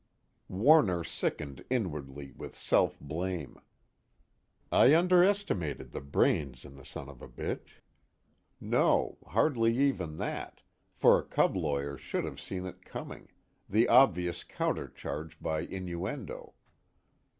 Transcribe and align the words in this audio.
Warner 0.49 1.03
sickened 1.03 1.63
inwardly 1.69 2.31
with 2.31 2.55
self 2.57 2.99
blame. 2.99 3.57
I 4.71 4.95
underestimated 4.95 5.91
the 5.91 6.01
brains 6.01 6.65
in 6.65 6.75
the 6.75 6.83
son 6.87 7.07
of 7.07 7.21
a 7.21 7.27
bitch 7.27 7.83
no, 8.59 9.19
hardly 9.27 9.77
even 9.77 10.17
that, 10.17 10.63
for 10.95 11.19
a 11.19 11.23
cub 11.23 11.55
lawyer 11.55 11.99
should 11.99 12.23
have 12.25 12.41
seen 12.41 12.65
it 12.65 12.83
coming, 12.83 13.29
the 13.69 13.87
obvious 13.87 14.43
countercharge 14.43 15.39
by 15.39 15.59
innuendo. 15.59 16.55